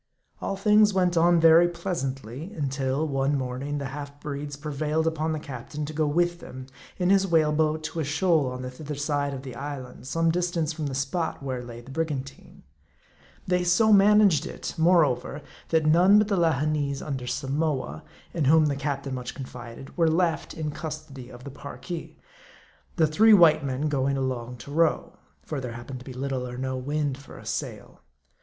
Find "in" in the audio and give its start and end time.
6.97-7.11, 18.33-18.45, 20.55-20.71